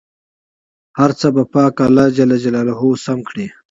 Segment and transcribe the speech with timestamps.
[0.99, 2.73] هر څه به پاک الله جل جلاله
[3.05, 3.47] سم کړي.